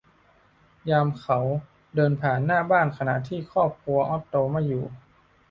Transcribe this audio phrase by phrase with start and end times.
[0.89, 1.39] ยามเขา
[1.95, 2.39] เดินผ่าน
[2.71, 4.85] บ้านขณะที่ครอบครัวออตโตไม่อยู่